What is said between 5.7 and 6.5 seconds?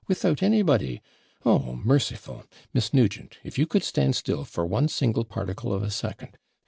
of a second.